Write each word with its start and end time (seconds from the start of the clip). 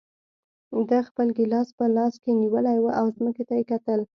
ده 0.89 0.99
خپل 1.09 1.27
ګیلاس 1.37 1.69
په 1.77 1.85
لاس 1.95 2.13
کې 2.23 2.31
نیولی 2.41 2.77
و 2.81 2.87
او 2.99 3.05
ځمکې 3.17 3.43
ته 3.49 3.53
یې 3.59 3.63
کتل. 3.71 3.99